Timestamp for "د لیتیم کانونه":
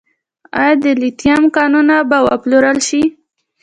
0.83-1.95